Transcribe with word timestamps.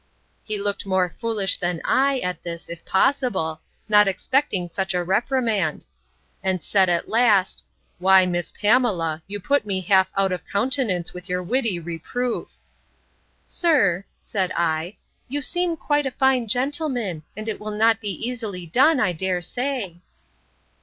He 0.43 0.59
looked 0.59 0.87
more 0.87 1.09
foolish 1.11 1.57
than 1.57 1.79
I, 1.85 2.17
at 2.21 2.41
this, 2.41 2.71
if 2.71 2.83
possible, 2.85 3.61
not 3.87 4.07
expecting 4.07 4.67
such 4.67 4.95
a 4.95 5.03
reprimand.—And 5.03 6.59
said, 6.63 6.89
at 6.89 7.07
last, 7.07 7.63
Why, 7.99 8.25
Mrs. 8.25 8.55
Pamela, 8.55 9.21
you 9.27 9.39
put 9.39 9.63
me 9.63 9.79
half 9.81 10.11
out 10.17 10.31
of 10.31 10.41
countenance 10.47 11.13
with 11.13 11.29
your 11.29 11.43
witty 11.43 11.77
reproof!—Sir, 11.77 14.03
said 14.17 14.51
I, 14.53 14.97
you 15.27 15.39
seem 15.39 15.77
quite 15.77 16.07
a 16.07 16.11
fine 16.11 16.47
gentleman; 16.47 17.21
and 17.37 17.47
it 17.47 17.59
will 17.59 17.69
not 17.77 18.01
be 18.01 18.09
easily 18.27 18.65
done, 18.65 18.99
I 18.99 19.13
dare 19.13 19.39
say. 19.39 19.99